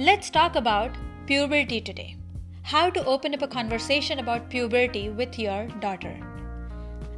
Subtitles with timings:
[0.00, 0.92] Let's talk about
[1.26, 2.14] puberty today.
[2.62, 6.16] How to open up a conversation about puberty with your daughter.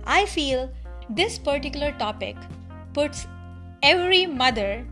[0.06, 0.72] I feel
[1.11, 2.37] this particular topic
[2.94, 3.26] puts
[3.83, 4.87] every mother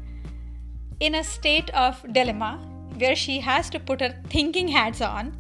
[1.01, 2.59] in a state of dilemma
[2.99, 5.35] where she has to put her thinking hats on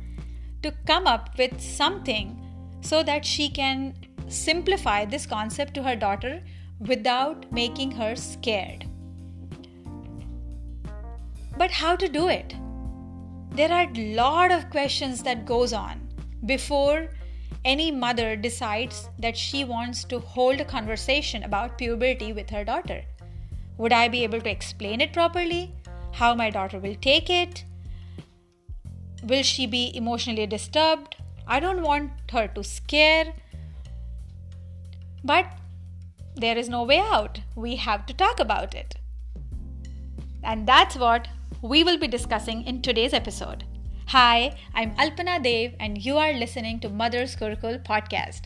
[0.62, 2.42] to come up with something
[2.80, 3.92] so that she can
[4.28, 6.42] simplify this concept to her daughter
[6.80, 8.87] without making her scared.
[11.58, 12.54] But how to do it?
[13.50, 16.08] There are a lot of questions that goes on
[16.46, 17.08] before
[17.64, 23.02] any mother decides that she wants to hold a conversation about puberty with her daughter.
[23.76, 25.74] Would I be able to explain it properly?
[26.12, 27.64] How my daughter will take it?
[29.24, 31.16] Will she be emotionally disturbed?
[31.48, 33.34] I don't want her to scare.
[35.24, 35.46] But
[36.36, 37.40] there is no way out.
[37.56, 38.94] We have to talk about it.
[40.44, 41.26] And that's what
[41.62, 43.64] we will be discussing in today's episode.
[44.06, 48.42] Hi, I'm Alpana Dev, and you are listening to Mother's Gurukul podcast.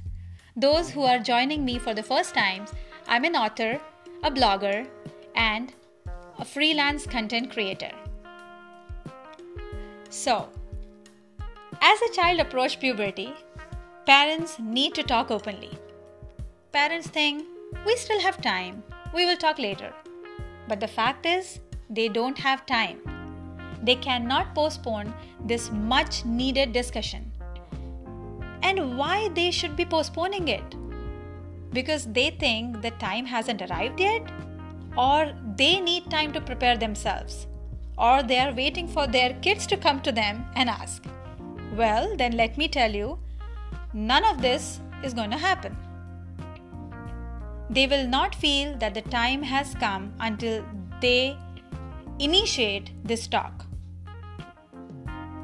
[0.57, 2.65] Those who are joining me for the first time,
[3.07, 3.79] I'm an author,
[4.25, 4.89] a blogger,
[5.35, 5.75] and
[6.39, 7.91] a freelance content creator.
[10.09, 10.49] So,
[11.83, 13.35] as a child approaches puberty,
[14.07, 15.79] parents need to talk openly.
[16.73, 17.45] Parents think,
[17.85, 19.93] we still have time, we will talk later.
[20.67, 21.61] But the fact is,
[21.91, 23.01] they don't have time.
[23.83, 25.13] They cannot postpone
[25.45, 27.31] this much needed discussion.
[28.63, 30.77] And why they should be postponing it?
[31.73, 34.23] Because they think the time hasn't arrived yet?
[34.97, 37.47] Or they need time to prepare themselves?
[37.99, 41.05] Or they are waiting for their kids to come to them and ask?
[41.77, 43.19] Well, then let me tell you,
[43.93, 45.77] none of this is going to happen.
[47.71, 50.65] They will not feel that the time has come until
[51.01, 51.37] they
[52.23, 53.67] initiate this talk.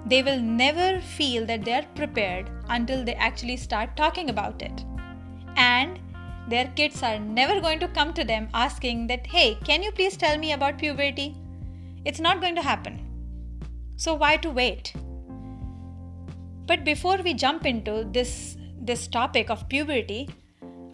[0.07, 4.85] They will never feel that they are prepared until they actually start talking about it.
[5.57, 5.99] And
[6.49, 10.17] their kids are never going to come to them asking that, hey, can you please
[10.17, 11.37] tell me about puberty?
[12.05, 13.05] It's not going to happen.
[13.97, 14.95] So why to wait?
[16.67, 20.29] But before we jump into this, this topic of puberty,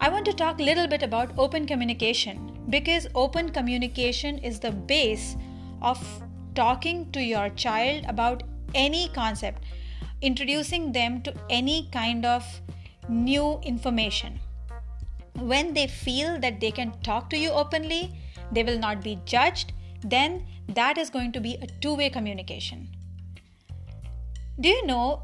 [0.01, 4.71] I want to talk a little bit about open communication because open communication is the
[4.71, 5.35] base
[5.81, 5.99] of
[6.55, 8.43] talking to your child about
[8.73, 9.63] any concept,
[10.21, 12.43] introducing them to any kind of
[13.09, 14.39] new information.
[15.39, 18.17] When they feel that they can talk to you openly,
[18.51, 22.87] they will not be judged, then that is going to be a two way communication.
[24.59, 25.23] Do you know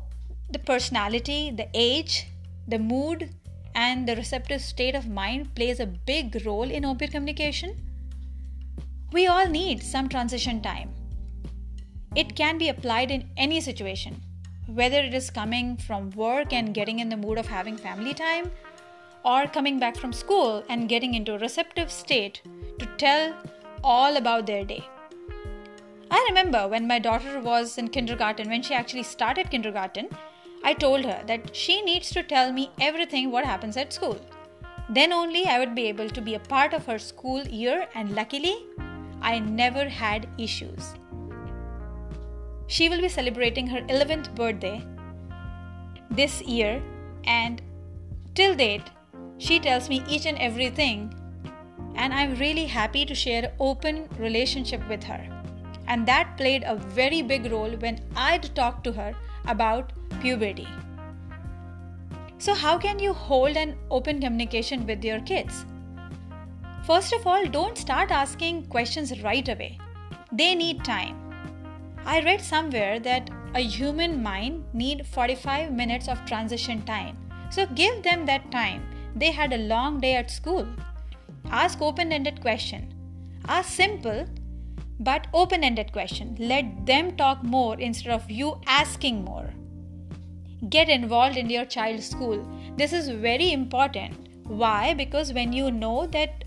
[0.49, 2.27] the personality, the age,
[2.67, 3.29] the mood,
[3.73, 7.90] and the receptive state of mind plays a big role in open communication?
[9.13, 10.93] We all need some transition time.
[12.15, 14.21] It can be applied in any situation,
[14.67, 18.49] whether it is coming from work and getting in the mood of having family time,
[19.25, 22.41] or coming back from school and getting into a receptive state
[22.79, 23.35] to tell
[23.83, 24.87] all about their day.
[26.09, 30.07] I remember when my daughter was in kindergarten, when she actually started kindergarten,
[30.63, 34.19] I told her that she needs to tell me everything what happens at school.
[34.89, 38.15] Then only I would be able to be a part of her school year, and
[38.15, 38.55] luckily,
[39.21, 40.95] I never had issues.
[42.67, 44.85] She will be celebrating her 11th birthday
[46.09, 46.81] this year,
[47.23, 47.61] and
[48.35, 48.89] till date,
[49.37, 51.13] she tells me each and everything,
[51.95, 55.21] and I'm really happy to share open relationship with her.
[55.87, 59.13] And that played a very big role when I'd talk to her
[59.47, 60.67] about puberty.
[62.37, 65.65] So, how can you hold an open communication with your kids?
[66.85, 69.77] First of all, don't start asking questions right away.
[70.31, 71.17] They need time.
[72.05, 77.17] I read somewhere that a human mind need 45 minutes of transition time.
[77.49, 78.83] So give them that time.
[79.15, 80.67] They had a long day at school.
[81.51, 82.93] Ask open-ended question.
[83.47, 84.25] Ask simple
[84.99, 86.35] but open-ended question.
[86.39, 89.53] Let them talk more instead of you asking more
[90.69, 92.45] get involved in your child's school.
[92.77, 94.29] This is very important.
[94.47, 94.93] Why?
[94.93, 96.43] Because when you know that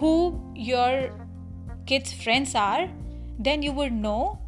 [0.00, 0.12] who
[0.56, 1.12] your
[1.86, 2.88] kids' friends are,
[3.38, 4.38] then you would know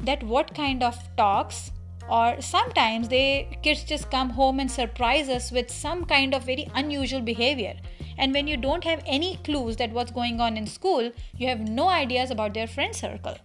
[0.00, 1.72] that what kind of talks
[2.08, 6.66] or sometimes they kids just come home and surprise us with some kind of very
[6.74, 7.74] unusual behavior
[8.18, 11.60] and when you don't have any clues that what's going on in school you have
[11.60, 13.36] no ideas about their friend circle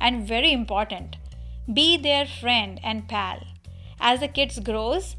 [0.00, 1.16] and very important
[1.72, 3.40] be their friend and pal.
[4.00, 5.16] As the kids grows,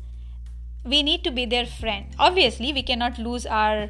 [0.83, 2.07] we need to be their friend.
[2.17, 3.89] Obviously, we cannot lose our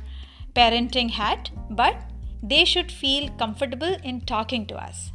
[0.54, 1.96] parenting hat, but
[2.42, 5.12] they should feel comfortable in talking to us.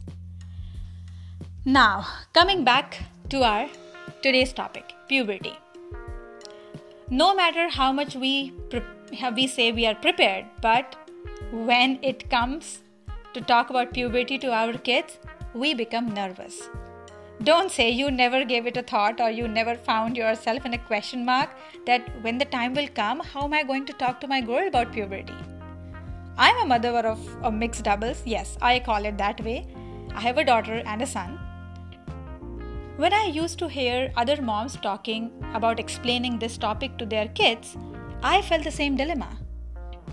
[1.65, 3.69] Now, coming back to our
[4.23, 5.55] today's topic puberty.
[7.11, 8.83] No matter how much we, pre-
[9.35, 10.97] we say we are prepared, but
[11.53, 12.81] when it comes
[13.35, 15.19] to talk about puberty to our kids,
[15.55, 16.69] we become nervous.
[17.43, 20.79] Don't say you never gave it a thought or you never found yourself in a
[20.79, 21.51] question mark
[21.85, 24.69] that when the time will come, how am I going to talk to my girl
[24.69, 25.35] about puberty?
[26.39, 29.67] I'm a mother of, of mixed doubles, yes, I call it that way.
[30.15, 31.39] I have a daughter and a son.
[32.97, 37.77] When I used to hear other moms talking about explaining this topic to their kids,
[38.23, 39.37] I felt the same dilemma.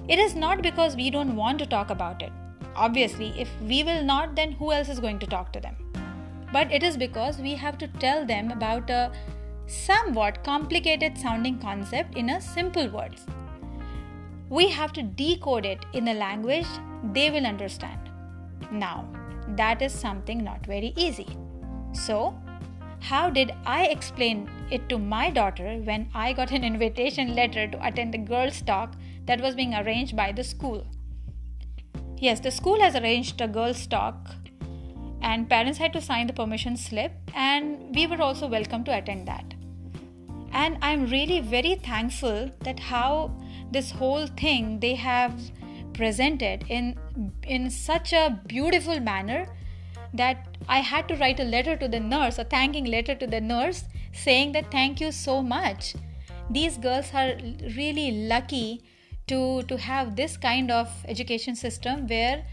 [0.08, 2.32] It is not because we don't want to talk about it.
[2.76, 5.76] Obviously, if we will not, then who else is going to talk to them?
[6.52, 9.12] But it is because we have to tell them about a
[9.68, 13.26] somewhat complicated sounding concept in a simple words.
[14.50, 16.68] We have to decode it in a language
[17.14, 18.10] they will understand.
[18.72, 19.08] Now,
[19.56, 21.38] that is something not very easy.
[21.94, 22.38] So,
[23.00, 27.86] how did I explain it to my daughter when I got an invitation letter to
[27.86, 28.96] attend a girls' talk
[29.26, 30.86] that was being arranged by the school?
[32.18, 34.36] Yes, the school has arranged a girls' talk,
[35.22, 39.28] and parents had to sign the permission slip, and we were also welcome to attend
[39.28, 39.54] that.
[40.54, 43.32] And I'm really very thankful that how
[43.72, 45.40] this whole thing they have
[45.94, 46.98] presented in
[47.44, 49.48] in such a beautiful manner
[50.14, 53.42] that I had to write a letter to the nurse, a thanking letter to the
[53.42, 53.84] nurse,
[54.14, 55.96] saying that thank you so much.
[56.50, 57.36] These girls are
[57.78, 58.84] really lucky
[59.28, 62.46] to, to have this kind of education system where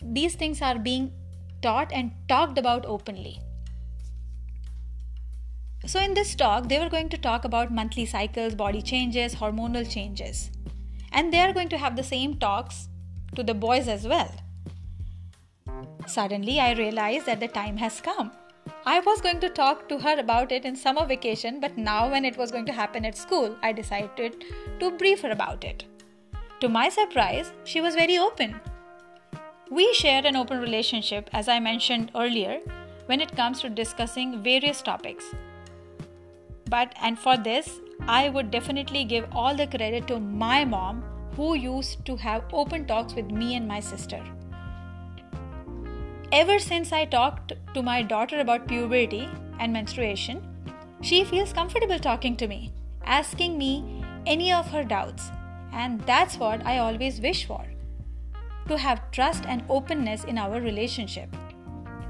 [0.00, 1.12] these things are being
[1.62, 3.40] taught and talked about openly.
[5.84, 9.88] So, in this talk, they were going to talk about monthly cycles, body changes, hormonal
[9.88, 10.50] changes.
[11.12, 12.88] And they are going to have the same talks
[13.36, 14.34] to the boys as well.
[16.06, 18.32] Suddenly, I realized that the time has come.
[18.84, 22.24] I was going to talk to her about it in summer vacation, but now, when
[22.24, 24.44] it was going to happen at school, I decided
[24.80, 25.84] to brief her about it.
[26.60, 28.60] To my surprise, she was very open.
[29.68, 32.60] We share an open relationship, as I mentioned earlier,
[33.06, 35.24] when it comes to discussing various topics.
[36.70, 41.02] But, and for this, I would definitely give all the credit to my mom,
[41.34, 44.22] who used to have open talks with me and my sister.
[46.30, 49.28] Ever since I talked to my daughter about puberty
[49.58, 50.46] and menstruation,
[51.00, 52.72] she feels comfortable talking to me,
[53.04, 55.32] asking me any of her doubts,
[55.72, 57.64] and that's what I always wish for
[58.68, 61.34] to have trust and openness in our relationship.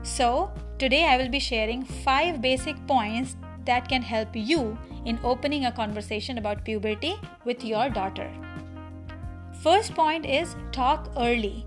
[0.02, 5.66] So, today I will be sharing 5 basic points that can help you in opening
[5.66, 7.14] a conversation about puberty
[7.44, 8.28] with your daughter.
[9.62, 11.64] First point is talk early.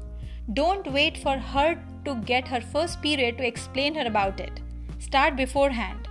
[0.53, 1.69] Don't wait for her
[2.03, 4.61] to get her first period to explain her about it.
[4.99, 6.07] Start beforehand.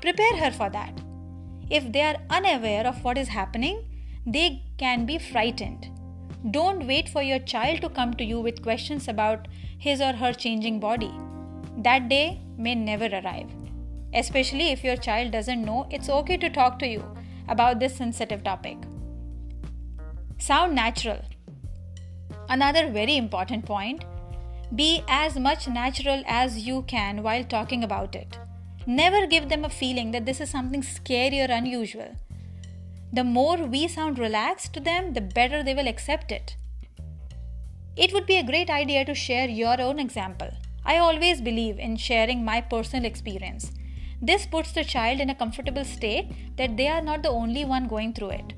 [0.00, 1.00] Prepare her for that.
[1.68, 3.84] If they are unaware of what is happening,
[4.26, 5.88] they can be frightened.
[6.48, 9.46] Don't wait for your child to come to you with questions about
[9.78, 11.12] his or her changing body.
[11.76, 13.50] That day may never arrive.
[14.14, 17.04] Especially if your child doesn't know it's okay to talk to you
[17.48, 18.78] about this sensitive topic.
[20.38, 21.20] Sound natural.
[22.48, 24.04] Another very important point
[24.74, 28.38] be as much natural as you can while talking about it.
[28.86, 32.16] Never give them a feeling that this is something scary or unusual.
[33.12, 36.54] The more we sound relaxed to them, the better they will accept it.
[37.96, 40.50] It would be a great idea to share your own example.
[40.84, 43.72] I always believe in sharing my personal experience.
[44.22, 47.88] This puts the child in a comfortable state that they are not the only one
[47.88, 48.52] going through it.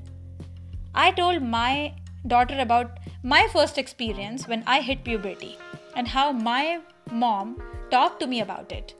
[0.93, 1.95] I told my
[2.27, 5.57] daughter about my first experience when I hit puberty
[5.95, 6.81] and how my
[7.11, 8.93] mom talked to me about it.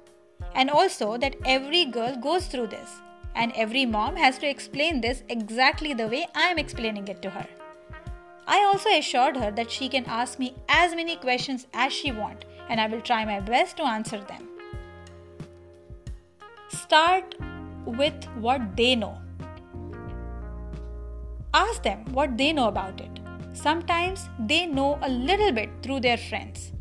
[0.56, 2.90] And also that every girl goes through this,
[3.36, 7.30] and every mom has to explain this exactly the way I am explaining it to
[7.30, 7.48] her.
[8.46, 12.46] I also assured her that she can ask me as many questions as she wants,
[12.70, 14.50] and I will try my best to answer them.
[16.70, 17.36] Start
[17.86, 19.18] with what they know.
[21.54, 23.20] Ask them what they know about it.
[23.54, 26.72] Sometimes they know a little bit through their friends.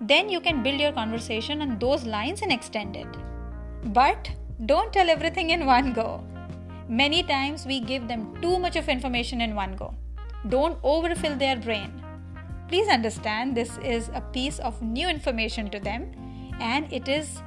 [0.00, 3.08] Then you can build your conversation on those lines and extend it.
[3.86, 4.30] But
[4.64, 6.24] don't tell everything in one go.
[6.88, 9.94] Many times we give them too much of information in one go.
[10.48, 11.92] Don't overfill their brain.
[12.68, 16.10] Please understand this is a piece of new information to them
[16.58, 17.42] and it is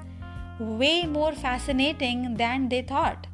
[0.59, 3.25] way more fascinating than they thought.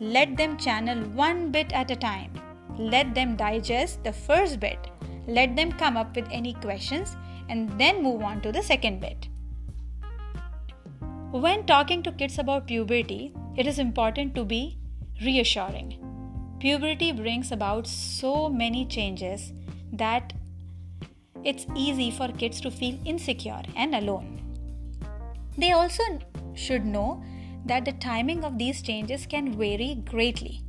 [0.00, 2.32] Let them channel one bit at a time.
[2.76, 4.78] Let them digest the first bit.
[5.26, 7.16] Let them come up with any questions
[7.48, 9.27] and then move on to the second bit.
[11.30, 14.78] When talking to kids about puberty, it is important to be
[15.22, 15.98] reassuring.
[16.58, 19.52] Puberty brings about so many changes
[19.92, 20.32] that
[21.44, 24.40] it's easy for kids to feel insecure and alone.
[25.58, 26.02] They also
[26.54, 27.22] should know
[27.66, 30.62] that the timing of these changes can vary greatly.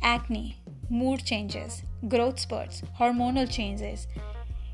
[0.00, 0.56] Acne,
[0.88, 4.06] mood changes, growth spurts, hormonal changes.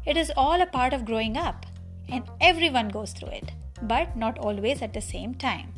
[0.07, 1.67] It is all a part of growing up,
[2.09, 3.51] and everyone goes through it,
[3.83, 5.73] but not always at the same time.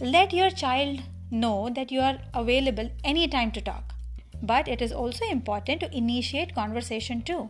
[0.00, 1.00] Let your child
[1.30, 3.94] know that you are available anytime to talk,
[4.42, 7.48] but it is also important to initiate conversation too.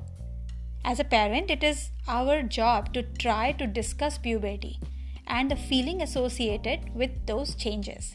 [0.85, 4.79] As a parent, it is our job to try to discuss puberty
[5.27, 8.15] and the feeling associated with those changes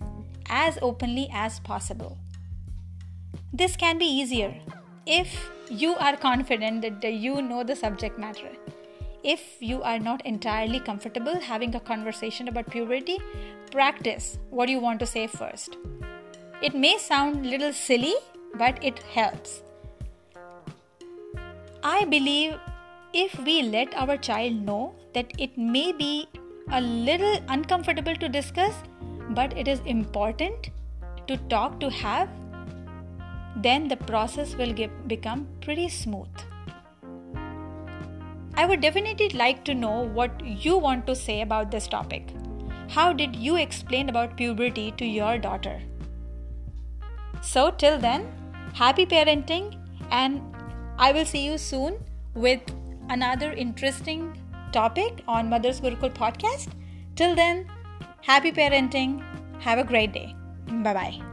[0.50, 2.18] as openly as possible.
[3.54, 4.54] This can be easier
[5.06, 8.52] if you are confident that you know the subject matter.
[9.24, 13.18] If you are not entirely comfortable having a conversation about puberty,
[13.72, 15.78] practice what you want to say first.
[16.62, 18.16] It may sound a little silly,
[18.56, 19.64] but it helps.
[21.84, 22.56] I believe
[23.14, 26.28] if we let our child know that it may be
[26.72, 28.74] a little uncomfortable to discuss,
[29.30, 30.70] but it is important
[31.28, 32.30] to talk to have,
[33.58, 34.74] then the process will
[35.08, 36.28] become pretty smooth.
[38.58, 42.34] I would definitely like to know what you want to say about this topic.
[42.90, 45.80] How did you explain about puberty to your daughter?
[47.42, 48.26] So, till then,
[48.74, 50.42] happy parenting, and
[50.98, 52.62] I will see you soon with
[53.10, 56.70] another interesting topic on Mother's Gurukul podcast.
[57.16, 57.68] Till then,
[58.22, 59.24] happy parenting.
[59.60, 60.36] Have a great day.
[60.68, 61.26] Bye bye.